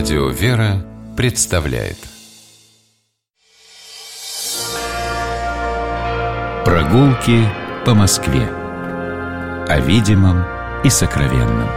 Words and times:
Радио 0.00 0.30
«Вера» 0.30 0.82
представляет 1.14 1.98
Прогулки 6.64 7.46
по 7.84 7.94
Москве 7.94 8.48
О 9.68 9.78
видимом 9.80 10.42
и 10.84 10.88
сокровенном 10.88 11.68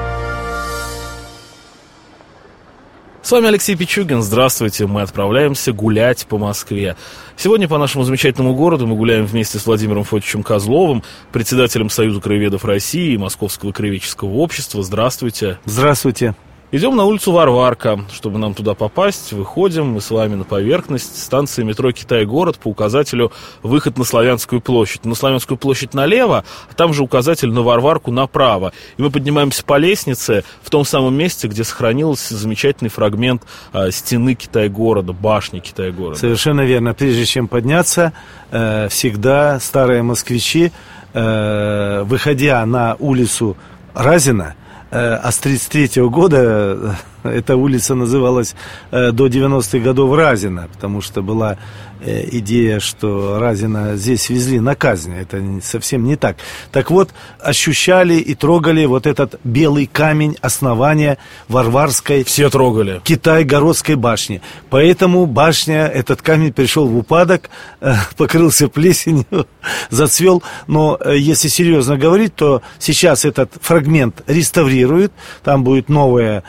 С 3.22 3.30
вами 3.30 3.48
Алексей 3.50 3.76
Пичугин. 3.76 4.22
Здравствуйте. 4.22 4.88
Мы 4.88 5.02
отправляемся 5.02 5.74
гулять 5.74 6.26
по 6.26 6.38
Москве. 6.38 6.96
Сегодня 7.36 7.68
по 7.68 7.78
нашему 7.78 8.06
замечательному 8.06 8.56
городу 8.56 8.88
мы 8.88 8.96
гуляем 8.96 9.26
вместе 9.26 9.60
с 9.60 9.66
Владимиром 9.66 10.06
Фотичем 10.06 10.44
Козловым, 10.44 11.04
председателем 11.34 11.90
Союза 11.90 12.22
краеведов 12.22 12.64
России 12.64 13.16
и 13.16 13.18
Московского 13.18 13.74
краеведческого 13.74 14.32
общества. 14.36 14.82
Здравствуйте. 14.82 15.60
Здравствуйте. 15.66 16.36
Идем 16.76 16.96
на 16.96 17.06
улицу 17.06 17.32
Варварка. 17.32 18.00
Чтобы 18.12 18.40
нам 18.40 18.56
туда 18.56 18.74
попасть, 18.74 19.32
выходим 19.32 19.90
мы 19.90 20.02
с 20.02 20.10
вами 20.10 20.34
на 20.34 20.44
поверхность 20.44 21.22
станции 21.22 21.62
метро 21.62 21.92
Китай-город 21.92 22.58
по 22.58 22.70
указателю 22.70 23.32
выход 23.62 24.00
на 24.00 24.04
Славянскую 24.04 24.60
площадь. 24.60 25.06
На 25.06 25.14
Славянскую 25.14 25.56
площадь 25.56 25.94
налево, 25.94 26.44
а 26.68 26.74
там 26.74 26.92
же 26.92 27.04
указатель 27.04 27.52
на 27.52 27.62
Варварку 27.62 28.10
направо. 28.10 28.74
И 28.98 29.04
мы 29.04 29.12
поднимаемся 29.12 29.64
по 29.64 29.78
лестнице 29.78 30.46
в 30.64 30.72
том 30.72 30.84
самом 30.84 31.14
месте, 31.16 31.48
где 31.48 31.64
сохранился 31.64 32.36
замечательный 32.36 32.90
фрагмент 32.90 33.44
э, 33.72 33.92
стены 33.92 34.34
Китай-города, 34.34 35.14
башни 35.14 35.60
Китай-города. 35.60 36.18
Совершенно 36.18 36.62
верно. 36.62 36.96
Прежде 36.96 37.28
чем 37.28 37.48
подняться, 37.48 38.14
э, 38.50 38.88
всегда 38.90 39.60
старые 39.60 40.02
москвичи, 40.02 40.72
э, 41.14 42.04
выходя 42.04 42.66
на 42.66 42.96
улицу 42.98 43.58
Разина, 43.94 44.56
а 44.96 45.32
с 45.32 45.40
1933 45.40 46.04
года 46.04 46.38
э, 46.40 46.94
эта 47.30 47.56
улица 47.56 47.96
называлась 47.96 48.56
э, 48.92 49.12
до 49.12 49.28
90-х 49.28 49.80
годов 49.80 50.16
Разина, 50.16 50.68
потому 50.72 51.02
что 51.02 51.22
была 51.22 51.58
Э, 52.06 52.28
идея, 52.32 52.80
что 52.80 53.40
Разина 53.40 53.96
здесь 53.96 54.30
везли 54.30 54.60
на 54.60 54.76
казнь. 54.76 55.16
Это 55.16 55.42
совсем 55.62 56.04
не 56.04 56.18
так. 56.18 56.38
Так 56.72 56.92
вот, 56.92 57.12
ощущали 57.40 58.16
и 58.16 58.36
трогали 58.36 58.86
вот 58.86 59.08
этот 59.08 59.40
белый 59.44 59.86
камень 59.86 60.38
основания 60.42 61.18
Варварской... 61.48 62.26
Все 62.26 62.50
трогали. 62.50 63.00
Китай-Городской 63.04 63.96
башни. 63.96 64.42
Поэтому 64.70 65.26
башня, 65.26 65.88
этот 65.88 66.22
камень 66.22 66.52
пришел 66.52 66.88
в 66.88 66.98
упадок, 66.98 67.50
э, 67.80 67.94
покрылся 68.18 68.68
плесенью, 68.68 69.48
зацвел. 69.90 70.44
Но 70.68 70.98
э, 71.00 71.18
если 71.18 71.48
серьезно 71.48 71.98
говорить, 71.98 72.36
то 72.36 72.62
сейчас 72.80 73.24
этот 73.24 73.54
фрагмент 73.62 74.24
реставрируют. 74.28 75.14
Там 75.44 75.64
будет 75.64 75.88
новая 75.88 76.44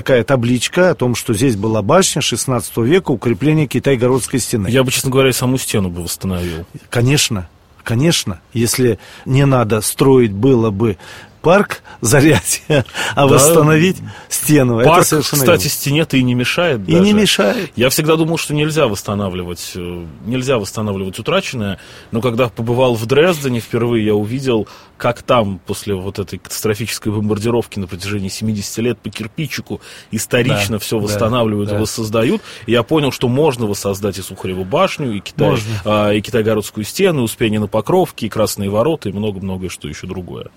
такая 0.00 0.24
табличка 0.24 0.90
о 0.90 0.94
том, 0.94 1.14
что 1.14 1.34
здесь 1.34 1.56
была 1.56 1.82
башня 1.82 2.22
16 2.22 2.74
века, 2.78 3.10
укрепление 3.10 3.66
Китай-Городской 3.66 4.40
стены. 4.40 4.68
Я 4.68 4.82
бы, 4.82 4.90
честно 4.90 5.10
говоря, 5.10 5.30
саму 5.34 5.58
стену 5.58 5.90
бы 5.90 6.02
восстановил. 6.02 6.64
Конечно, 6.88 7.50
конечно. 7.84 8.40
Если 8.54 8.98
не 9.26 9.44
надо 9.44 9.82
строить 9.82 10.32
было 10.32 10.70
бы 10.70 10.96
парк 11.42 11.82
Зарядье, 12.00 12.62
а 12.68 12.84
да. 13.14 13.26
восстановить 13.26 13.98
стену. 14.28 14.82
Парк, 14.82 15.04
кстати, 15.04 15.38
верно. 15.38 15.58
стене-то 15.58 16.16
и 16.16 16.22
не 16.22 16.34
мешает. 16.34 16.80
И 16.86 16.92
даже. 16.92 17.04
не 17.04 17.12
мешает. 17.12 17.72
Я 17.76 17.90
всегда 17.90 18.16
думал, 18.16 18.38
что 18.38 18.54
нельзя 18.54 18.86
восстанавливать, 18.88 19.72
э, 19.74 20.06
нельзя 20.24 20.58
восстанавливать 20.58 21.18
утраченное, 21.18 21.78
но 22.10 22.20
когда 22.20 22.48
побывал 22.48 22.94
в 22.94 23.06
Дрездене 23.06 23.60
впервые, 23.60 24.06
я 24.06 24.14
увидел, 24.14 24.68
как 24.96 25.22
там 25.22 25.58
после 25.66 25.94
вот 25.94 26.18
этой 26.18 26.38
катастрофической 26.38 27.12
бомбардировки 27.12 27.78
на 27.78 27.86
протяжении 27.86 28.28
70 28.28 28.78
лет 28.78 28.98
по 28.98 29.08
кирпичику 29.08 29.80
исторично 30.10 30.76
да, 30.76 30.78
все 30.78 30.98
восстанавливают 30.98 31.70
да, 31.70 31.76
и 31.76 31.80
воссоздают. 31.80 32.42
И 32.66 32.72
я 32.72 32.82
понял, 32.82 33.10
что 33.10 33.28
можно 33.28 33.66
воссоздать 33.66 34.18
и 34.18 34.22
Сухареву 34.22 34.64
башню, 34.64 35.12
и, 35.12 35.20
Китай, 35.20 35.56
а, 35.84 36.10
и 36.10 36.20
Китай-городскую 36.20 36.84
стену, 36.84 37.20
и 37.20 37.24
Успение 37.24 37.60
на 37.60 37.66
Покровке, 37.66 38.26
и 38.26 38.28
Красные 38.28 38.68
ворота, 38.68 39.08
и 39.08 39.12
много-многое 39.12 39.70
что 39.70 39.88
еще 39.88 40.06
другое. 40.06 40.48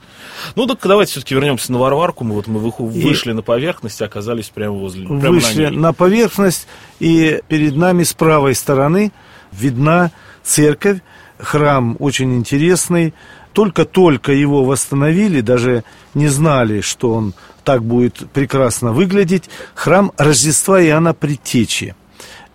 Ну 0.56 0.66
так 0.76 0.90
давайте 0.90 1.12
все-таки 1.12 1.36
вернемся 1.36 1.72
на 1.72 1.80
Варварку. 1.80 2.24
Мы 2.24 2.36
вот 2.36 2.48
мы 2.48 2.60
вышли 2.60 3.32
и 3.32 3.34
на 3.34 3.42
поверхность 3.42 4.02
оказались 4.02 4.50
прямо 4.50 4.78
возле. 4.78 5.06
Прямо 5.06 5.30
вышли 5.30 5.66
на, 5.68 5.72
на 5.72 5.94
поверхность, 5.94 6.68
и 7.00 7.42
перед 7.48 7.76
нами 7.76 8.04
с 8.04 8.14
правой 8.14 8.56
стороны 8.56 9.12
видна 9.52 10.12
церковь, 10.44 11.00
храм 11.38 11.96
очень 12.00 12.36
интересный. 12.36 13.14
Только-только 13.54 14.32
его 14.32 14.66
восстановили, 14.66 15.42
даже 15.42 15.84
не 16.16 16.28
знали, 16.28 16.82
что 16.82 17.14
он 17.14 17.34
так 17.64 17.84
будет 17.84 18.30
прекрасно 18.32 18.94
выглядеть. 18.94 19.50
Храм 19.76 20.12
Рождества 20.18 20.84
Иоанна 20.84 21.14
Предтечи. 21.14 21.96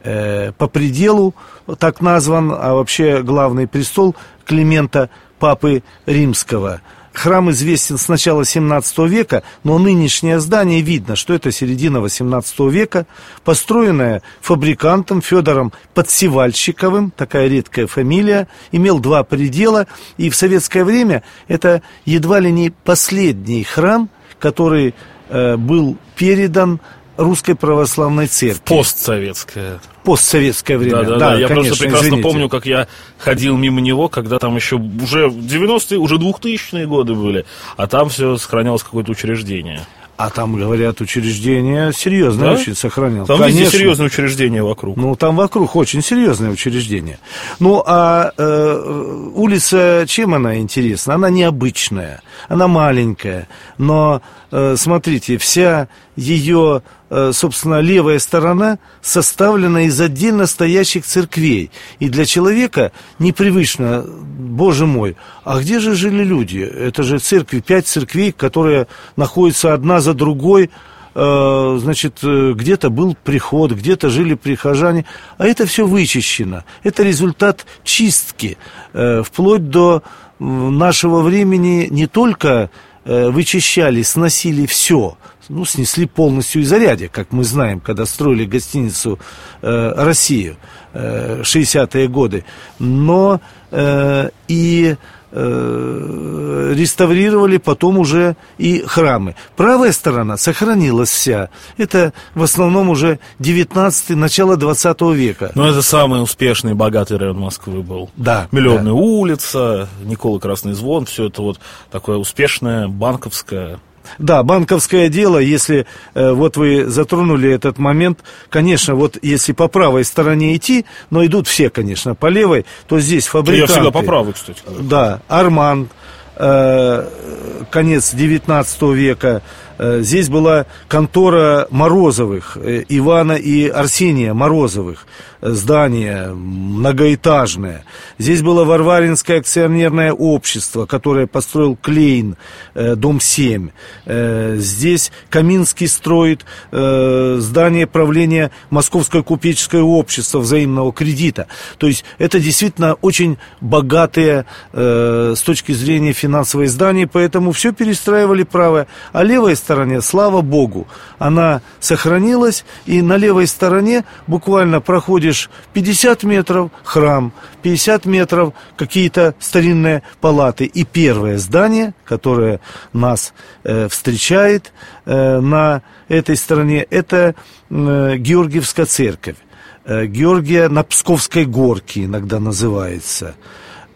Э, 0.03 0.53
по 0.53 0.67
пределу 0.67 1.35
так 1.79 2.00
назван, 2.00 2.53
а 2.53 2.75
вообще 2.75 3.23
главный 3.23 3.69
престол 3.69 4.17
Климента 4.45 5.09
Папы 5.39 5.85
Римского– 6.06 6.81
Храм 7.19 7.51
известен 7.51 7.99
с 7.99 8.06
начала 8.06 8.45
17 8.45 8.99
века, 9.09 9.43
но 9.65 9.77
нынешнее 9.81 10.39
здание 10.39 10.83
видно, 10.83 11.17
что 11.17 11.34
это 11.34 11.51
середина 11.51 12.01
18 12.01 12.61
века, 12.71 13.09
построенное 13.43 14.23
фабрикантом 14.41 15.21
Федором 15.21 15.73
Подсевальщиковым, 15.95 17.11
такая 17.11 17.49
редкая 17.49 17.89
фамилия, 17.89 18.47
имел 18.71 19.01
два 19.01 19.25
предела, 19.25 19.89
и 20.17 20.31
в 20.31 20.37
советское 20.37 20.84
время 20.84 21.25
это 21.49 21.83
едва 22.05 22.39
ли 22.39 22.53
не 22.53 22.71
последний 22.71 23.65
храм, 23.65 24.11
который 24.39 24.95
э, 25.29 25.56
был 25.56 25.99
передан 26.15 26.79
Русской 27.19 27.55
Православной 27.55 28.29
Церкви. 28.29 28.62
Постсоветская. 28.65 29.81
Постсоветское 30.05 30.79
время. 30.79 31.03
Да, 31.03 31.03
да, 31.03 31.19
да. 31.19 31.34
Я 31.34 31.49
конечно, 31.49 31.69
просто 31.69 31.84
прекрасно 31.84 32.06
извините. 32.06 32.23
помню, 32.23 32.49
как 32.49 32.65
я 32.65 32.87
ходил 33.19 33.56
мимо 33.56 33.81
него, 33.81 34.09
когда 34.09 34.39
там 34.39 34.55
еще 34.55 34.77
уже 34.77 35.27
90-е, 35.27 35.99
уже 35.99 36.15
2000-е 36.15 36.87
годы 36.87 37.15
были, 37.15 37.45
а 37.77 37.89
там 37.89 38.09
все 38.09 38.37
сохранялось 38.37 38.84
какое-то 38.84 39.11
учреждение. 39.11 39.84
А 40.17 40.31
там, 40.31 40.56
говорят, 40.56 41.01
учреждение 41.01 41.93
серьезное 41.93 42.51
да? 42.51 42.55
очень 42.55 42.75
сохранилось. 42.75 43.29
Там 43.29 43.39
Конечно. 43.39 43.61
везде 43.61 43.79
серьезное 43.79 44.06
учреждение 44.06 44.65
вокруг. 44.65 44.97
Ну, 44.97 45.15
там 45.15 45.37
вокруг 45.37 45.77
очень 45.77 46.03
серьезное 46.03 46.50
учреждение. 46.50 47.21
Ну, 47.61 47.85
а 47.87 48.33
э, 48.37 49.31
улица, 49.35 50.06
чем 50.09 50.35
она 50.35 50.59
интересна? 50.59 51.15
Она 51.15 51.31
необычная, 51.31 52.21
она 52.49 52.67
маленькая, 52.67 53.47
но, 53.77 54.21
э, 54.50 54.75
смотрите, 54.77 55.39
вся 55.39 55.87
ее 56.17 56.83
собственно, 57.10 57.80
левая 57.80 58.19
сторона 58.19 58.78
составлена 59.00 59.82
из 59.82 59.98
отдельно 60.00 60.46
стоящих 60.46 61.06
церквей. 61.06 61.70
И 62.00 62.08
для 62.08 62.26
человека 62.26 62.92
непривычно, 63.19 64.04
боже 64.06 64.86
мой, 64.86 65.16
а 65.44 65.58
где 65.60 65.80
же 65.80 65.94
жили 65.94 66.22
люди? 66.22 66.58
Это 66.58 67.02
же 67.02 67.19
церкви, 67.19 67.60
пять 67.60 67.86
церквей, 67.86 68.32
которые 68.32 68.88
находятся 69.16 69.72
одна 69.72 70.00
за 70.00 70.12
другой, 70.12 70.70
э, 71.14 71.78
значит, 71.80 72.19
э, 72.22 72.52
где-то 72.54 72.91
был 72.91 73.16
приход, 73.25 73.72
где-то 73.72 74.10
жили 74.10 74.34
прихожане, 74.34 75.06
а 75.38 75.46
это 75.46 75.64
все 75.64 75.86
вычищено. 75.86 76.64
Это 76.82 77.02
результат 77.02 77.64
чистки, 77.84 78.58
вплоть 78.92 79.70
до 79.70 80.02
нашего 80.38 81.22
времени 81.22 81.88
не 81.90 82.06
только 82.06 82.70
вычищали, 83.04 84.02
сносили 84.02 84.66
все, 84.66 85.16
ну, 85.48 85.64
снесли 85.64 86.06
полностью 86.06 86.62
из 86.62 86.69
зарядья, 86.69 87.09
как 87.09 87.32
мы 87.32 87.44
знаем, 87.44 87.81
когда 87.81 88.06
строили 88.06 88.44
гостиницу 88.44 89.19
э, 89.62 89.92
«Россию» 89.97 90.56
э, 90.92 91.42
60-е 91.42 92.09
годы. 92.09 92.44
Но 92.78 93.41
э, 93.70 94.31
и 94.48 94.97
э, 95.32 96.72
реставрировали 96.75 97.58
потом 97.58 97.98
уже 97.98 98.37
и 98.58 98.82
храмы. 98.87 99.34
Правая 99.56 99.93
сторона 99.93 100.37
сохранилась 100.37 101.11
вся. 101.11 101.50
Это 101.76 102.12
в 102.34 102.43
основном 102.43 102.90
уже 102.90 103.19
19 103.38 104.11
начало 104.11 104.56
20 104.56 105.00
века. 105.14 105.52
Но 105.55 105.69
это 105.69 105.82
самый 105.82 106.23
успешный 106.23 106.73
и 106.73 106.75
богатый 106.75 107.19
район 107.19 107.38
Москвы 107.38 107.82
был. 107.82 108.11
Да. 108.17 108.49
Миллионная 108.52 108.93
да. 108.93 108.93
улица, 108.93 109.88
Никола 110.05 110.38
Красный 110.38 110.73
Звон, 110.73 111.06
все 111.06 111.28
это 111.28 111.43
вот 111.43 111.61
такое 111.90 112.17
успешное 112.17 112.88
банковское 112.88 113.81
да, 114.19 114.43
банковское 114.43 115.08
дело, 115.08 115.38
если 115.38 115.87
э, 116.14 116.32
вот 116.32 116.56
вы 116.56 116.87
затронули 116.87 117.50
этот 117.50 117.78
момент, 117.78 118.20
конечно, 118.50 118.94
вот 118.94 119.19
если 119.22 119.52
по 119.52 119.69
правой 119.69 120.05
стороне 120.05 120.56
идти, 120.56 120.84
но 121.10 121.25
идут 121.25 121.46
все, 121.46 121.70
конечно, 121.70 122.14
по 122.14 122.26
левой, 122.26 122.64
то 122.87 122.99
здесь 123.00 123.26
фабриканты. 123.26 123.72
Я 123.72 123.81
всегда 123.81 123.90
по 123.90 124.02
правой, 124.02 124.32
кстати. 124.32 124.62
Да, 124.81 125.20
Арман, 125.28 125.88
конец 126.37 128.14
XIX 128.14 128.94
века 128.94 129.43
Э, 129.78 130.00
здесь 130.02 130.28
была 130.28 130.66
контора 130.88 131.69
Морозовых, 131.70 132.58
э, 132.61 132.84
Ивана 132.88 133.32
и 133.32 133.69
Арсения 133.69 134.34
Морозовых, 134.34 135.06
э, 135.38 135.38
здание 135.40 136.29
многоэтажное. 136.35 137.85
Здесь 138.19 138.43
было 138.43 138.64
Варваринское 138.64 139.38
акционерное 139.38 140.12
общество, 140.12 140.87
которое 140.87 141.26
построил 141.26 141.76
Клейн, 141.76 142.37
дом 142.75 143.20
7. 143.20 143.70
Здесь 144.06 145.12
Каминский 145.31 145.88
строит 145.88 146.44
здание 146.70 147.87
правления 147.87 148.50
Московское 148.70 149.23
купеческое 149.23 149.82
общество 149.82 150.38
взаимного 150.38 150.93
кредита. 150.93 151.46
То 151.79 151.87
есть 151.87 152.05
это 152.19 152.40
действительно 152.40 152.94
очень 152.94 153.38
богатые 153.61 154.44
с 154.73 155.40
точки 155.40 155.73
зрения 155.73 156.12
финансовые 156.12 156.69
здания, 156.69 157.06
поэтому 157.06 157.52
все 157.52 157.73
перестраивали 157.73 158.43
правое. 158.43 158.87
А 159.12 159.23
левая 159.23 159.55
стороне, 159.55 160.00
слава 160.00 160.40
Богу, 160.40 160.87
она 161.19 161.62
сохранилась, 161.81 162.64
и 162.87 163.02
на 163.02 163.17
левой 163.17 163.46
стороне 163.46 164.05
буквально 164.26 164.81
проходишь 165.28 165.50
50 165.75 166.22
метров 166.25 166.70
храм, 166.84 167.32
50 167.62 168.06
метров 168.06 168.54
какие-то 168.76 169.34
старинные 169.38 170.02
палаты. 170.20 170.64
И 170.64 170.84
первое 170.84 171.38
здание, 171.38 171.92
которое 172.04 172.60
нас 172.92 173.34
э, 173.64 173.88
встречает 173.88 174.72
э, 175.04 175.40
на 175.40 175.82
этой 176.08 176.36
стороне, 176.36 176.86
это 176.90 177.34
э, 177.70 178.16
Георгиевская 178.16 178.86
церковь. 178.86 179.36
Э, 179.84 180.06
Георгия 180.06 180.69
на 180.69 180.82
Псковской 180.82 181.44
горке 181.44 182.04
иногда 182.04 182.40
называется. 182.40 183.34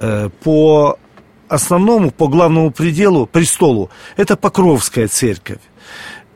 Э, 0.01 0.29
по 0.45 0.99
основному, 1.49 2.11
по 2.11 2.29
главному 2.29 2.71
пределу, 2.71 3.27
престолу, 3.27 3.91
это 4.17 4.37
Покровская 4.37 5.09
церковь. 5.09 5.61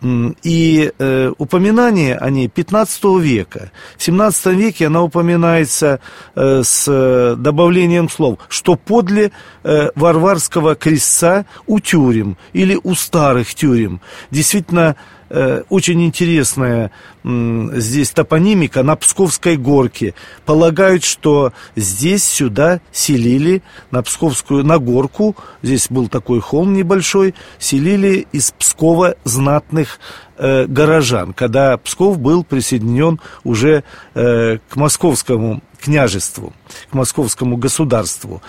И 0.02 0.92
э, 0.98 1.32
упоминание 1.38 2.16
о 2.16 2.30
ней 2.30 2.48
15 2.48 3.04
века. 3.20 3.72
В 3.96 4.02
17 4.02 4.46
веке 4.54 4.86
она 4.86 5.02
упоминается 5.02 6.00
э, 6.34 6.62
с 6.62 7.34
добавлением 7.38 8.08
слов, 8.08 8.38
что 8.48 8.76
подле 8.76 9.32
э, 9.64 9.90
варварского 9.94 10.74
крестца 10.74 11.46
у 11.66 11.80
тюрем 11.80 12.36
или 12.52 12.78
у 12.82 12.94
старых 12.94 13.54
тюрем. 13.54 14.00
Действительно, 14.30 14.96
Э, 14.96 15.15
очень 15.28 16.04
интересная 16.04 16.90
здесь 17.24 18.10
топонимика 18.10 18.82
на 18.82 18.94
Псковской 18.94 19.56
горке. 19.56 20.14
Полагают, 20.44 21.02
что 21.02 21.52
здесь 21.74 22.24
сюда 22.24 22.80
селили 22.92 23.62
на 23.90 24.02
Псковскую, 24.02 24.64
на 24.64 24.78
горку, 24.78 25.34
здесь 25.62 25.88
был 25.90 26.08
такой 26.08 26.40
холм 26.40 26.74
небольшой, 26.74 27.34
селили 27.58 28.26
из 28.30 28.52
Пскова 28.52 29.16
знатных 29.24 29.98
э, 30.38 30.66
горожан, 30.66 31.32
когда 31.32 31.76
Псков 31.78 32.18
был 32.18 32.44
присоединен 32.44 33.20
уже 33.44 33.82
э, 34.14 34.58
к 34.68 34.76
московскому 34.76 35.62
княжеству, 35.80 36.52
к 36.90 36.94
московскому 36.94 37.56
государству. 37.56 38.42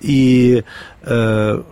И 0.00 0.64
э, 1.02 1.62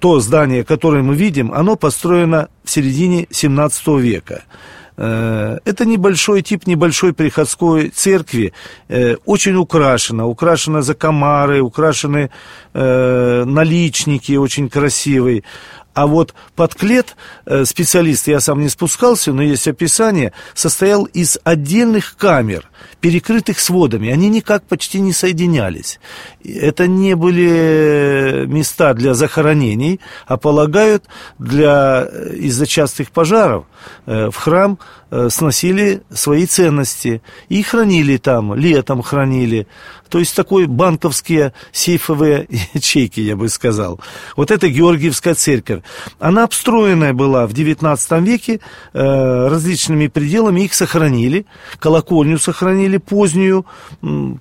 то 0.00 0.20
здание, 0.20 0.64
которое 0.64 1.02
мы 1.02 1.14
видим, 1.14 1.52
оно 1.52 1.76
построено 1.76 2.48
в 2.64 2.70
середине 2.70 3.26
17 3.30 3.86
века. 4.00 4.44
Э, 4.96 5.58
это 5.64 5.84
небольшой 5.84 6.42
тип 6.42 6.66
небольшой 6.66 7.12
приходской 7.12 7.88
церкви, 7.88 8.52
э, 8.88 9.16
очень 9.24 9.56
украшена, 9.56 10.26
украшена 10.26 10.82
закомары, 10.82 11.60
украшены 11.60 12.30
э, 12.74 13.44
наличники 13.44 14.36
очень 14.36 14.68
красивые. 14.68 15.44
А 15.94 16.06
вот 16.06 16.34
подклет 16.56 17.16
специалист, 17.64 18.26
я 18.26 18.40
сам 18.40 18.60
не 18.60 18.70
спускался, 18.70 19.34
но 19.34 19.42
есть 19.42 19.68
описание, 19.68 20.32
состоял 20.54 21.04
из 21.04 21.38
отдельных 21.44 22.16
камер, 22.16 22.70
перекрытых 23.02 23.58
сводами. 23.58 24.10
Они 24.10 24.28
никак 24.28 24.62
почти 24.62 25.00
не 25.00 25.12
соединялись. 25.12 25.98
Это 26.44 26.86
не 26.86 27.14
были 27.14 28.44
места 28.46 28.94
для 28.94 29.12
захоронений, 29.14 30.00
а 30.26 30.36
полагают 30.36 31.04
для 31.38 32.08
из-за 32.32 32.66
частых 32.66 33.10
пожаров 33.10 33.66
в 34.06 34.34
храм 34.34 34.78
Э, 35.14 35.28
сносили 35.28 36.00
свои 36.10 36.46
ценности 36.46 37.20
и 37.50 37.62
хранили 37.62 38.16
там, 38.16 38.54
летом 38.54 39.02
хранили. 39.02 39.66
То 40.08 40.18
есть 40.18 40.34
такой 40.34 40.64
банковские 40.64 41.52
сейфовые 41.70 42.48
ячейки, 42.72 43.20
я 43.20 43.36
бы 43.36 43.50
сказал. 43.50 44.00
Вот 44.36 44.50
это 44.50 44.70
Георгиевская 44.70 45.34
церковь. 45.34 45.82
Она 46.18 46.44
обстроенная 46.44 47.12
была 47.12 47.46
в 47.46 47.52
XIX 47.52 48.22
веке 48.22 48.60
э, 48.94 49.48
различными 49.48 50.06
пределами, 50.06 50.62
их 50.62 50.72
сохранили. 50.72 51.44
Колокольню 51.78 52.38
сохранили 52.38 52.91
позднюю, 52.98 53.66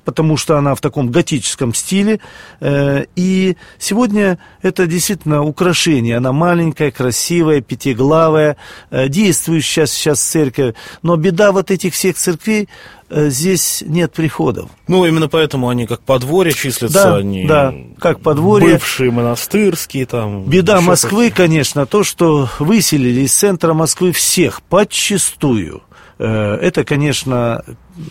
потому 0.06 0.38
что 0.38 0.58
она 0.58 0.76
в 0.76 0.82
таком 0.82 1.12
готическом 1.12 1.74
стиле. 1.74 2.20
Э, 2.60 3.06
и 3.16 3.58
сегодня 3.78 4.40
это 4.62 4.88
действительно 4.88 5.44
украшение. 5.44 6.18
Она 6.18 6.32
маленькая, 6.32 6.92
красивая, 6.92 7.62
пятиглавая, 7.62 8.58
э, 8.90 9.08
действующая 9.08 9.86
сейчас 9.88 10.22
церковь. 10.22 10.76
Но 11.02 11.16
беда 11.16 11.52
вот 11.52 11.72
этих 11.72 11.94
всех 11.94 12.16
церквей, 12.16 12.70
э, 13.10 13.30
здесь 13.30 13.84
нет 13.86 14.14
приходов. 14.14 14.70
Ну, 14.88 15.06
именно 15.06 15.28
поэтому 15.28 15.70
они 15.70 15.86
как 15.86 16.02
подворье 16.02 16.54
числятся, 16.54 17.04
да, 17.04 17.16
они 17.18 17.46
да, 17.46 17.74
как 18.00 18.22
подворье. 18.22 18.74
Бывшие 18.74 19.12
монастырские 19.12 20.06
там. 20.06 20.46
Беда 20.46 20.82
Москвы, 20.82 21.30
какие. 21.30 21.48
конечно, 21.48 21.86
то, 21.86 22.04
что 22.04 22.50
выселили 22.60 23.22
из 23.22 23.34
центра 23.34 23.74
Москвы 23.74 24.12
всех, 24.12 24.62
подчистую. 24.64 25.84
Э, 26.22 26.60
это, 26.62 26.84
конечно, 26.84 27.64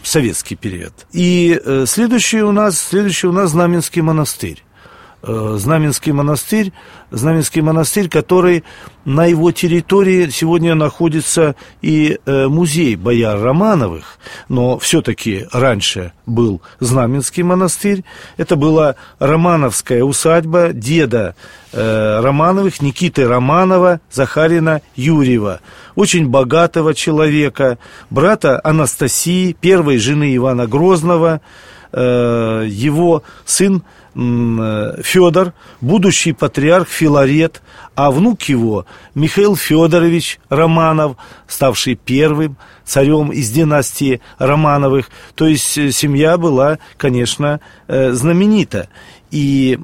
советский 0.03 0.57
период. 0.57 0.93
И 1.13 1.61
э, 1.65 1.85
следующий 1.87 2.43
у 2.43 2.51
нас, 2.51 2.77
следующий 2.77 3.29
у 3.29 3.33
нас 3.33 3.51
Знаменский 3.51 4.03
монастырь. 4.03 4.65
Знаменский 5.23 6.13
монастырь 6.13 6.73
Знаменский 7.11 7.61
монастырь, 7.61 8.09
который 8.09 8.65
на 9.05 9.27
его 9.27 9.51
территории 9.51 10.29
сегодня 10.29 10.75
находится 10.75 11.57
и 11.83 12.19
э, 12.25 12.47
музей 12.47 12.97
бояр 12.97 13.41
Романовых, 13.41 14.19
но 14.49 14.79
все-таки 14.79 15.47
раньше 15.53 16.13
был 16.27 16.61
Знаменский 16.79 17.43
монастырь. 17.43 18.05
Это 18.37 18.57
была 18.57 18.95
Романовская 19.19 20.05
усадьба 20.05 20.73
деда 20.73 21.35
э, 21.73 22.21
Романовых, 22.21 22.81
Никиты 22.83 23.27
Романова, 23.27 24.01
Захарина 24.11 24.83
Юрьева. 24.95 25.61
Очень 26.01 26.29
богатого 26.29 26.95
человека, 26.95 27.77
брата 28.09 28.59
Анастасии, 28.65 29.53
первой 29.53 29.99
жены 29.99 30.35
Ивана 30.35 30.67
Грозного, 30.67 31.43
э, 31.93 32.65
его 32.67 33.23
сын 33.45 33.83
Э, 34.13 35.01
Федор, 35.05 35.53
будущий 35.81 36.33
патриарх 36.33 36.89
Филарет, 36.89 37.63
а 37.95 38.11
внук 38.11 38.43
его 38.43 38.85
Михаил 39.15 39.55
Федорович 39.55 40.41
Романов, 40.49 41.17
ставший 41.47 41.95
первым 41.95 42.57
царем 42.85 43.31
из 43.31 43.51
династии 43.51 44.21
Романовых. 44.39 45.11
То 45.37 45.47
есть 45.47 45.79
э, 45.79 45.93
семья 45.93 46.39
была, 46.39 46.79
конечно, 46.97 47.61
знаменита. 47.87 48.89
И, 49.31 49.79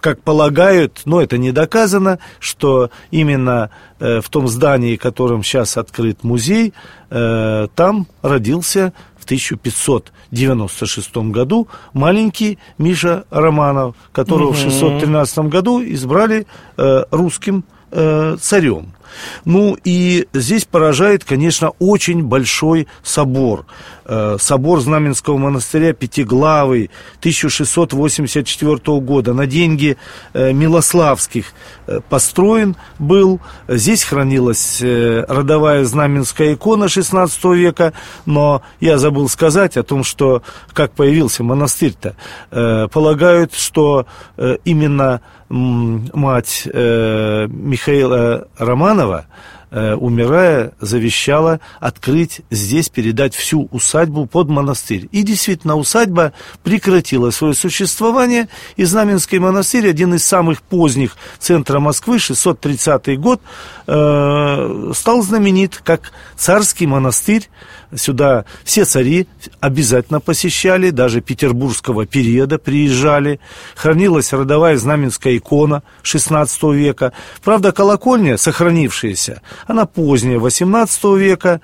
как 0.00 0.22
полагают, 0.22 1.02
но 1.04 1.20
это 1.22 1.38
не 1.38 1.52
доказано, 1.52 2.18
что 2.40 2.90
именно 3.12 3.70
в 4.00 4.24
том 4.28 4.48
здании, 4.48 4.96
которым 4.96 5.44
сейчас 5.44 5.76
открыт 5.76 6.24
музей, 6.24 6.74
там 7.08 8.08
родился 8.22 8.92
в 9.22 9.24
1596 9.24 11.16
году 11.30 11.68
маленький 11.92 12.58
Миша 12.76 13.24
Романов, 13.30 13.94
которого 14.10 14.48
угу. 14.48 14.56
в 14.56 14.58
613 14.58 15.38
году 15.46 15.80
избрали 15.80 16.48
э, 16.76 17.04
русским 17.12 17.64
э, 17.92 18.36
царем. 18.40 18.92
Ну 19.44 19.76
и 19.84 20.26
здесь 20.32 20.64
поражает, 20.64 21.24
конечно, 21.24 21.72
очень 21.78 22.22
большой 22.22 22.88
собор. 23.02 23.66
Э, 24.04 24.36
собор 24.40 24.80
Знаменского 24.80 25.38
монастыря 25.38 25.92
Пятиглавый 25.92 26.90
1684 27.20 29.00
года 29.00 29.32
на 29.32 29.46
деньги 29.46 29.96
э, 30.34 30.52
Милославских 30.52 31.52
э, 31.86 32.00
построен 32.08 32.76
был. 32.98 33.40
Здесь 33.68 34.02
хранилась 34.02 34.80
родовая 34.82 35.84
знаменская 35.84 36.54
икона 36.54 36.88
16 36.88 37.44
века, 37.44 37.92
но 38.26 38.62
я 38.80 38.98
забыл 38.98 39.28
сказать 39.28 39.76
о 39.76 39.84
том, 39.84 40.02
что 40.04 40.42
как 40.72 40.92
появился 40.92 41.44
монастырь-то. 41.44 42.16
Полагают, 42.92 43.54
что 43.54 44.06
именно 44.64 45.20
мать 45.48 46.62
Михаила 46.66 48.48
Романова 49.02 49.26
э, 49.72 49.94
умирая, 49.94 50.72
завещала 50.80 51.60
открыть 51.80 52.42
здесь, 52.50 52.88
передать 52.88 53.34
всю 53.34 53.68
усадьбу 53.72 54.26
под 54.26 54.48
монастырь. 54.48 55.08
И 55.10 55.22
действительно, 55.22 55.76
усадьба 55.76 56.32
прекратила 56.62 57.30
свое 57.30 57.54
существование, 57.54 58.48
и 58.76 58.84
Знаменский 58.84 59.38
монастырь, 59.38 59.88
один 59.88 60.14
из 60.14 60.24
самых 60.24 60.62
поздних 60.62 61.16
центра 61.38 61.80
Москвы, 61.80 62.18
630 62.18 63.18
год, 63.18 63.40
э, 63.86 64.92
стал 64.94 65.22
знаменит 65.22 65.80
как 65.82 66.12
царский 66.36 66.86
монастырь. 66.86 67.48
Сюда 67.94 68.46
все 68.64 68.84
цари 68.84 69.26
обязательно 69.60 70.20
посещали, 70.20 70.90
даже 70.90 71.20
петербургского 71.20 72.06
периода 72.06 72.58
приезжали. 72.58 73.38
Хранилась 73.74 74.32
родовая 74.32 74.76
знаменская 74.78 75.36
икона 75.36 75.82
16 76.02 76.62
века. 76.72 77.12
Правда, 77.44 77.72
колокольня, 77.72 78.38
сохранившаяся, 78.38 79.42
она 79.66 79.86
поздняя, 79.86 80.38
18 80.38 81.04
века. 81.16 81.60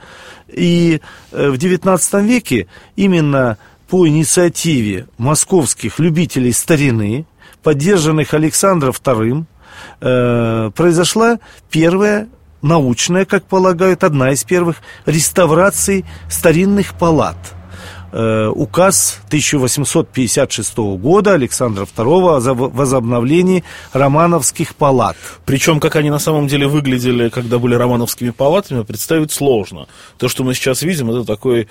И 0.48 1.00
э, 1.32 1.50
в 1.50 1.58
19 1.58 2.14
веке 2.24 2.66
именно 2.96 3.58
по 3.88 4.06
инициативе 4.06 5.06
московских 5.18 5.98
любителей 5.98 6.52
старины, 6.52 7.26
поддержанных 7.62 8.34
Александром 8.34 8.92
II, 8.92 9.44
э, 10.00 10.70
произошла 10.74 11.38
первая 11.70 12.28
научная, 12.62 13.24
как 13.24 13.44
полагают, 13.44 14.04
одна 14.04 14.32
из 14.32 14.44
первых 14.44 14.78
реставраций 15.06 16.04
старинных 16.28 16.94
палат– 16.94 17.36
Э, 18.10 18.50
указ 18.54 19.20
1856 19.26 20.78
года 20.78 21.34
Александра 21.34 21.84
II 21.84 22.36
о 22.36 22.54
возобновлении 22.54 23.64
романовских 23.92 24.74
палат. 24.76 25.16
Причем, 25.44 25.78
как 25.78 25.96
они 25.96 26.08
на 26.08 26.18
самом 26.18 26.46
деле 26.46 26.68
выглядели, 26.68 27.28
когда 27.28 27.58
были 27.58 27.74
романовскими 27.74 28.30
палатами, 28.30 28.82
представить 28.82 29.30
сложно. 29.30 29.88
То, 30.16 30.28
что 30.28 30.42
мы 30.42 30.54
сейчас 30.54 30.80
видим, 30.80 31.10
это 31.10 31.24
такой 31.24 31.68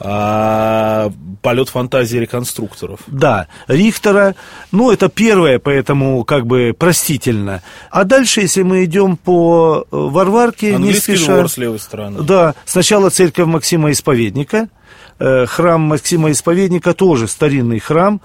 а, 0.00 1.10
полет 1.42 1.70
фантазии 1.70 2.18
реконструкторов. 2.18 3.00
Да, 3.06 3.48
Рихтера, 3.66 4.34
ну, 4.70 4.90
это 4.90 5.08
первое, 5.08 5.58
поэтому 5.58 6.22
как 6.24 6.46
бы 6.46 6.74
простительно. 6.78 7.62
А 7.90 8.04
дальше, 8.04 8.42
если 8.42 8.62
мы 8.62 8.84
идем 8.84 9.16
по 9.16 9.86
э, 9.90 9.96
Варварке, 9.96 10.74
Английский 10.74 11.12
не 11.12 11.18
спеша... 11.18 11.34
двор 11.34 11.48
с 11.48 11.56
левой 11.56 11.78
стороны. 11.80 12.22
Да, 12.22 12.54
сначала 12.64 13.10
церковь 13.10 13.46
Максима 13.46 13.90
Исповедника, 13.90 14.68
храм 15.18 15.80
Максима 15.80 16.30
Исповедника 16.30 16.94
тоже 16.94 17.26
старинный 17.26 17.80
храм. 17.80 18.20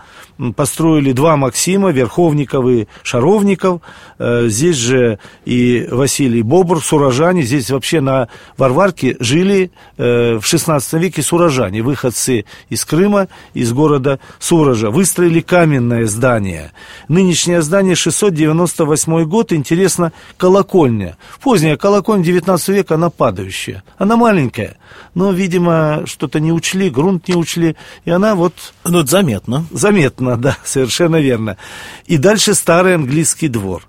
Построили 0.55 1.11
два 1.11 1.37
Максима, 1.37 1.91
Верховников 1.91 2.67
и 2.67 2.87
Шаровников. 3.03 3.81
Э, 4.17 4.47
здесь 4.47 4.77
же 4.77 5.19
и 5.45 5.87
Василий 5.91 6.41
Бобр, 6.41 6.81
сурожане. 6.81 7.43
Здесь 7.43 7.69
вообще 7.69 8.01
на 8.01 8.29
Варварке 8.57 9.15
жили 9.19 9.71
э, 9.97 10.39
в 10.39 10.45
16 10.45 10.93
веке 10.93 11.21
сурожане, 11.21 11.83
выходцы 11.83 12.45
из 12.69 12.83
Крыма, 12.83 13.27
из 13.53 13.73
города 13.73 14.19
Суража. 14.39 14.89
Выстроили 14.89 15.39
каменное 15.41 16.05
здание. 16.07 16.71
Нынешнее 17.07 17.61
здание 17.61 17.95
698 17.95 19.23
год, 19.25 19.53
интересно, 19.53 20.13
колокольня. 20.37 21.17
Поздняя 21.41 21.77
колокольня 21.77 22.23
19 22.23 22.67
века, 22.69 22.95
она 22.95 23.09
падающая. 23.09 23.83
Она 23.97 24.17
маленькая, 24.17 24.77
но, 25.13 25.31
видимо, 25.31 26.03
что-то 26.05 26.39
не 26.39 26.51
учли 26.51 26.82
учли, 26.83 26.89
грунт 26.89 27.27
не 27.27 27.35
учли, 27.35 27.75
и 28.05 28.11
она 28.11 28.35
вот... 28.35 28.53
Ну, 28.83 28.99
это 28.99 29.11
заметно. 29.11 29.65
Заметно, 29.71 30.37
да, 30.41 30.57
совершенно 30.63 31.17
верно. 31.17 31.57
И 32.05 32.17
дальше 32.17 32.53
старый 32.53 32.95
английский 32.95 33.47
двор. 33.47 33.83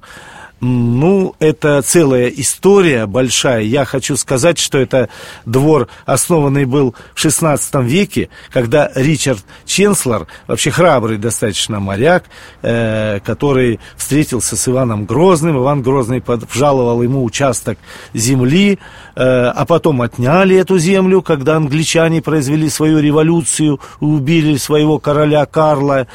Ну, 0.66 1.34
это 1.40 1.82
целая 1.82 2.28
история 2.28 3.04
большая. 3.04 3.60
Я 3.60 3.84
хочу 3.84 4.16
сказать, 4.16 4.58
что 4.58 4.78
это 4.78 5.10
двор, 5.44 5.88
основанный 6.06 6.64
был 6.64 6.94
в 7.14 7.22
XVI 7.22 7.84
веке, 7.84 8.30
когда 8.50 8.90
Ричард 8.94 9.44
Ченслер, 9.66 10.26
вообще 10.46 10.70
храбрый 10.70 11.18
достаточно 11.18 11.80
моряк, 11.80 12.24
э, 12.62 13.20
который 13.22 13.78
встретился 13.98 14.56
с 14.56 14.66
Иваном 14.66 15.04
Грозным. 15.04 15.58
Иван 15.58 15.82
Грозный 15.82 16.22
пожаловал 16.22 17.02
ему 17.02 17.24
участок 17.24 17.76
земли, 18.14 18.78
э, 19.16 19.22
а 19.22 19.66
потом 19.66 20.00
отняли 20.00 20.56
эту 20.56 20.78
землю, 20.78 21.20
когда 21.20 21.56
англичане 21.56 22.22
произвели 22.22 22.70
свою 22.70 23.00
революцию, 23.00 23.80
убили 24.00 24.56
своего 24.56 24.98
короля 24.98 25.44
Карла. 25.44 26.06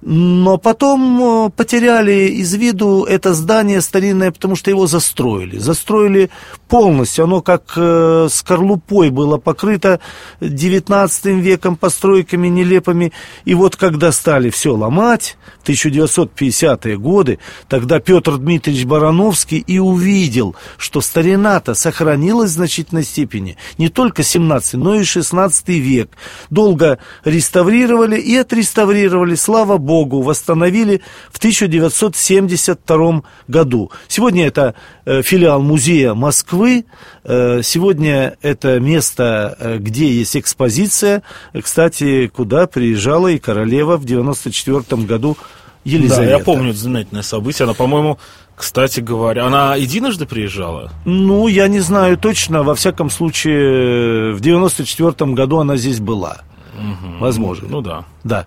Но 0.00 0.56
потом 0.56 1.48
э, 1.48 1.50
потеряли 1.50 2.28
из 2.28 2.54
виду 2.54 3.04
это 3.04 3.34
здание 3.34 3.82
старинное, 3.98 4.30
потому 4.30 4.54
что 4.54 4.70
его 4.70 4.86
застроили. 4.86 5.58
Застроили 5.58 6.30
полностью. 6.68 7.24
Оно 7.24 7.42
как 7.42 7.72
э, 7.74 8.28
скорлупой 8.30 9.10
было 9.10 9.38
покрыто 9.38 9.98
19 10.40 11.24
веком 11.42 11.74
постройками 11.74 12.46
нелепыми. 12.46 13.12
И 13.44 13.54
вот 13.54 13.74
когда 13.74 14.12
стали 14.12 14.50
все 14.50 14.76
ломать, 14.76 15.36
в 15.64 15.68
1950-е 15.68 16.96
годы, 16.96 17.40
тогда 17.68 17.98
Петр 17.98 18.38
Дмитриевич 18.38 18.84
Барановский 18.84 19.58
и 19.58 19.78
увидел, 19.80 20.54
что 20.76 21.00
старина-то 21.00 21.74
сохранилась 21.74 22.50
в 22.50 22.54
значительной 22.54 23.04
степени. 23.04 23.56
Не 23.78 23.88
только 23.88 24.22
17 24.22 24.74
но 24.74 24.94
и 24.94 25.04
16 25.04 25.68
век. 25.68 26.10
Долго 26.50 26.98
реставрировали 27.24 28.20
и 28.20 28.36
отреставрировали, 28.36 29.34
слава 29.34 29.76
Богу, 29.76 30.22
восстановили 30.22 31.02
в 31.30 31.38
1972 31.38 33.22
году. 33.48 33.77
Сегодня 34.08 34.46
это 34.46 34.74
э, 35.04 35.22
филиал 35.22 35.62
музея 35.62 36.14
Москвы. 36.14 36.84
Э, 37.24 37.60
сегодня 37.62 38.36
это 38.42 38.80
место, 38.80 39.56
э, 39.58 39.78
где 39.78 40.08
есть 40.10 40.36
экспозиция, 40.36 41.22
кстати, 41.52 42.28
куда 42.28 42.66
приезжала 42.66 43.28
и 43.28 43.38
королева 43.38 43.96
в 43.96 44.04
1994 44.04 45.02
году 45.02 45.36
Елизавета. 45.84 46.32
Да, 46.32 46.38
я 46.38 46.44
помню 46.44 46.70
это 46.70 46.78
знаменательное 46.78 47.22
событие. 47.22 47.64
Она, 47.64 47.74
по-моему, 47.74 48.18
кстати 48.58 49.00
говоря, 49.00 49.46
она 49.46 49.76
единожды 49.76 50.26
приезжала? 50.26 50.90
Ну, 51.04 51.46
я 51.46 51.68
не 51.68 51.80
знаю 51.80 52.18
точно. 52.18 52.64
Во 52.64 52.74
всяком 52.74 53.08
случае, 53.08 54.32
в 54.32 54.40
94 54.40 55.32
году 55.32 55.58
она 55.58 55.76
здесь 55.76 56.00
была. 56.00 56.38
Угу. 56.78 57.18
Возможно. 57.18 57.68
Ну 57.68 57.80
да. 57.80 58.04
Да. 58.24 58.46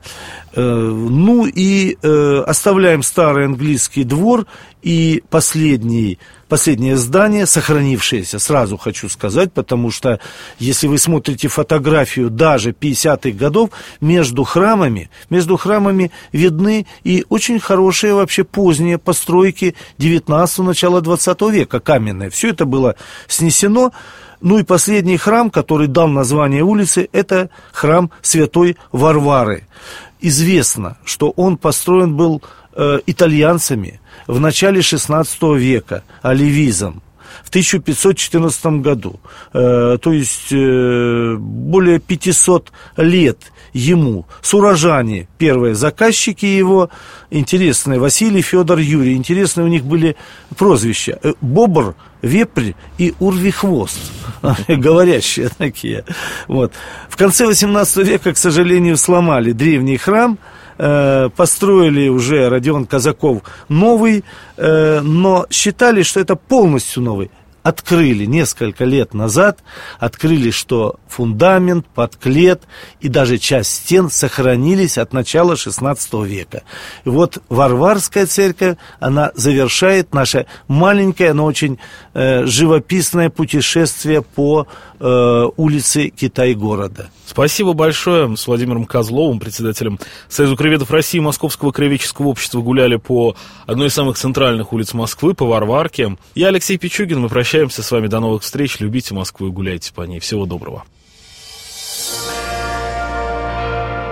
Э, 0.53 0.61
ну 0.61 1.45
и 1.45 1.97
э, 2.01 2.43
оставляем 2.45 3.03
старый 3.03 3.45
английский 3.45 4.03
двор 4.03 4.45
и 4.81 5.23
последний, 5.29 6.17
последнее 6.47 6.97
здание, 6.97 7.45
сохранившееся, 7.45 8.39
сразу 8.39 8.77
хочу 8.77 9.09
сказать, 9.09 9.53
потому 9.53 9.91
что 9.91 10.19
если 10.59 10.87
вы 10.87 10.97
смотрите 10.97 11.47
фотографию 11.47 12.29
даже 12.29 12.71
50-х 12.71 13.37
годов, 13.37 13.69
между 13.99 14.43
храмами, 14.43 15.09
между 15.29 15.57
храмами 15.57 16.11
видны 16.31 16.87
и 17.03 17.25
очень 17.29 17.59
хорошие 17.59 18.13
вообще 18.13 18.43
поздние 18.43 18.97
постройки 18.97 19.75
19-го, 19.99 20.63
начала 20.63 21.01
20 21.01 21.41
века, 21.51 21.79
каменные. 21.79 22.29
Все 22.29 22.49
это 22.49 22.65
было 22.65 22.95
снесено. 23.27 23.91
Ну 24.41 24.57
и 24.57 24.63
последний 24.63 25.17
храм, 25.17 25.49
который 25.49 25.87
дал 25.87 26.07
название 26.07 26.63
улице, 26.63 27.07
это 27.11 27.49
храм 27.71 28.11
Святой 28.21 28.77
Варвары. 28.91 29.67
Известно, 30.19 30.97
что 31.05 31.29
он 31.31 31.57
построен 31.57 32.15
был 32.15 32.41
э, 32.73 32.99
итальянцами 33.05 34.01
в 34.27 34.39
начале 34.39 34.81
XVI 34.81 35.57
века, 35.57 36.03
оливизом 36.21 37.01
в 37.43 37.49
1514 37.49 38.65
году. 38.81 39.19
Э, 39.53 39.97
то 40.01 40.11
есть 40.11 40.51
э, 40.51 41.35
более 41.37 41.99
500 41.99 42.71
лет 42.97 43.37
ему. 43.73 44.25
Сурожане, 44.41 45.27
первые 45.37 45.75
заказчики 45.75 46.45
его, 46.45 46.89
интересные, 47.29 47.99
Василий, 47.99 48.41
Федор, 48.41 48.79
Юрий. 48.79 49.15
Интересные 49.15 49.65
у 49.65 49.69
них 49.69 49.85
были 49.85 50.15
прозвища. 50.57 51.19
Э, 51.23 51.33
Бобр, 51.41 51.95
Вепрь 52.21 52.73
и 52.97 53.13
Урвихвост. 53.19 53.99
Говорящие 54.67 55.49
такие. 55.49 56.05
Вот. 56.47 56.73
В 57.09 57.17
конце 57.17 57.45
18 57.45 57.97
века, 58.07 58.33
к 58.33 58.37
сожалению, 58.37 58.97
сломали 58.97 59.51
древний 59.51 59.97
храм, 59.97 60.37
э, 60.81 61.29
построили 61.35 62.09
уже 62.09 62.49
Родион 62.49 62.85
Казаков 62.85 63.43
новый, 63.69 64.23
э, 64.57 65.01
но 65.01 65.45
считали, 65.49 66.01
что 66.01 66.19
это 66.19 66.35
полностью 66.35 67.03
новый 67.03 67.29
открыли 67.63 68.25
несколько 68.25 68.85
лет 68.85 69.13
назад, 69.13 69.59
открыли, 69.99 70.51
что 70.51 70.95
фундамент, 71.07 71.85
подклет 71.87 72.63
и 72.99 73.07
даже 73.07 73.37
часть 73.37 73.71
стен 73.71 74.09
сохранились 74.09 74.97
от 74.97 75.13
начала 75.13 75.53
XVI 75.53 76.25
века. 76.25 76.63
И 77.05 77.09
вот 77.09 77.37
Варварская 77.49 78.25
церковь, 78.25 78.77
она 78.99 79.31
завершает 79.35 80.13
наше 80.13 80.45
маленькое, 80.67 81.33
но 81.33 81.45
очень 81.45 81.79
э, 82.13 82.45
живописное 82.45 83.29
путешествие 83.29 84.21
по 84.21 84.67
э, 84.99 85.45
улице 85.57 86.09
Китай-города. 86.09 87.09
Спасибо 87.31 87.71
большое. 87.71 88.35
С 88.35 88.45
Владимиром 88.45 88.83
Козловым, 88.83 89.39
председателем 89.39 89.99
Союза 90.27 90.57
краеведов 90.57 90.91
России 90.91 91.19
Московского 91.19 91.71
краеведческого 91.71 92.27
общества, 92.27 92.59
гуляли 92.59 92.97
по 92.97 93.37
одной 93.65 93.87
из 93.87 93.93
самых 93.93 94.17
центральных 94.17 94.73
улиц 94.73 94.93
Москвы, 94.93 95.33
по 95.33 95.45
Варварке. 95.45 96.17
Я 96.35 96.49
Алексей 96.49 96.77
Пичугин. 96.77 97.21
Мы 97.21 97.29
прощаемся 97.51 97.83
с 97.83 97.91
вами. 97.91 98.07
До 98.07 98.21
новых 98.21 98.43
встреч. 98.43 98.79
Любите 98.79 99.13
Москву 99.13 99.47
и 99.47 99.51
гуляйте 99.51 99.91
по 99.93 100.03
ней. 100.03 100.21
Всего 100.21 100.45
доброго. 100.45 100.85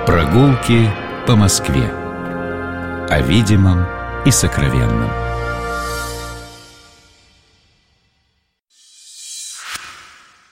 Прогулки 0.05 0.89
по 1.25 1.37
Москве. 1.37 1.89
О 3.09 3.21
видимом 3.21 3.85
и 4.25 4.31
сокровенном. 4.31 5.09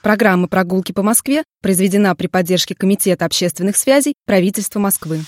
Программа 0.01 0.47
«Прогулки 0.47 0.93
по 0.93 1.03
Москве» 1.03 1.43
произведена 1.61 2.15
при 2.15 2.27
поддержке 2.27 2.73
Комитета 2.73 3.25
общественных 3.25 3.75
связей 3.75 4.13
правительства 4.25 4.79
Москвы. 4.79 5.19